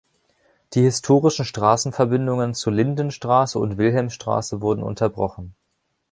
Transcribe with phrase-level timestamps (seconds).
[0.73, 5.53] Die historischen Straßenverbindungen zur Lindenstraße und Wilhelmstraße wurden unterbrochen.